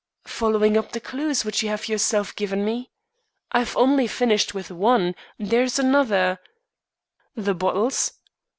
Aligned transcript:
"Following 0.25 0.77
up 0.77 0.93
the 0.93 0.99
clews 0.99 1.45
which 1.45 1.61
you 1.61 1.69
have 1.69 1.87
yourself 1.87 2.35
given 2.35 2.65
me? 2.65 2.89
I've 3.51 3.77
only 3.77 4.07
finished 4.07 4.51
with 4.51 4.71
one; 4.71 5.13
there's 5.37 5.77
another" 5.77 6.39
"The 7.35 7.53
bottles?" 7.53 8.11